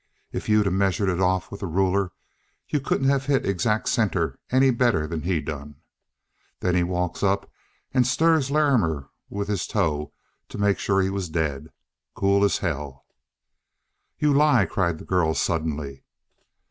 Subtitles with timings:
[0.31, 2.11] If you'd measured it off with a ruler,
[2.67, 5.75] you couldn't have hit exact center any better'n he done.
[6.59, 7.51] Then he walks up
[7.93, 10.11] and stirs Larrimer with his toe
[10.49, 11.71] to make sure he was dead.
[12.15, 13.05] Cool as hell."
[14.17, 16.03] "You lie!" cried the girl suddenly.